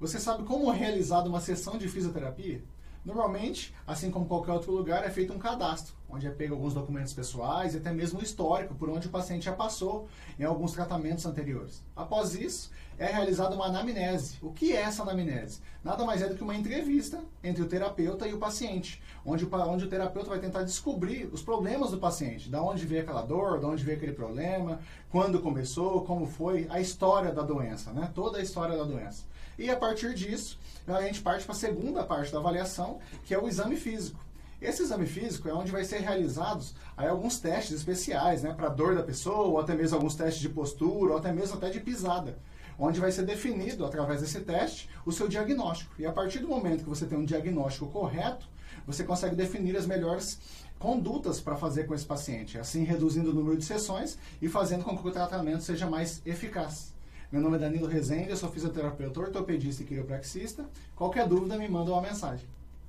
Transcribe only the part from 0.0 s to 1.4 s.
Você sabe como é realizada